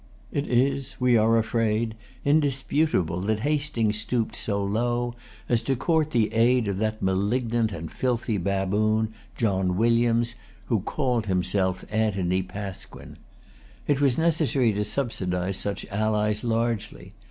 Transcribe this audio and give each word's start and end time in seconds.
It 0.31 0.47
is, 0.47 0.95
we 0.99 1.15
are 1.15 1.37
afraid, 1.37 1.93
indisputable 2.25 3.19
that 3.19 3.41
Hastings 3.41 3.99
stooped 3.99 4.35
so 4.35 4.63
low 4.63 5.13
as 5.47 5.61
to 5.61 5.75
court 5.75 6.09
the 6.09 6.33
aid 6.33 6.67
of 6.67 6.79
that 6.79 7.03
malignant 7.03 7.71
and 7.71 7.91
filthy 7.91 8.39
baboon 8.39 9.13
John 9.37 9.77
Williams, 9.77 10.33
who 10.65 10.79
called 10.79 11.27
himself 11.27 11.85
Anthony 11.91 12.41
Pasquin. 12.41 13.17
It 13.85 14.01
was 14.01 14.17
necessary 14.17 14.73
to 14.73 14.83
subsidize 14.83 15.57
such 15.57 15.85
allies 15.91 16.43
largely. 16.43 17.13